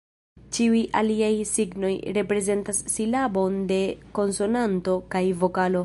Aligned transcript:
Ĉiuj 0.55 0.79
aliaj 1.01 1.29
signoj, 1.49 1.91
reprezentas 2.19 2.81
silabon 2.95 3.61
de 3.73 3.81
konsonanto 4.21 4.99
kaj 5.15 5.25
vokalo. 5.45 5.77